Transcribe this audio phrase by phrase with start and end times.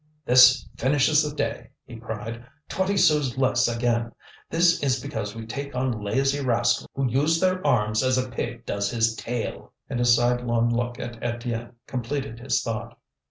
[0.25, 2.43] "This finishes the day," he cried.
[2.67, 4.11] "Twenty sous less again!
[4.49, 8.65] This is because we take on lazy rascals who use their arms as a pig
[8.65, 12.97] does his tail!" And his sidelong look at Étienne completed his thought.